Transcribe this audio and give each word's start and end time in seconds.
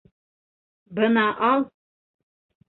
Бына 0.99 1.27
ал. 1.49 1.67